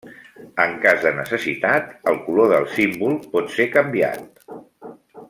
[0.63, 4.13] En cas de necessitat el color del símbol pot ser canviar.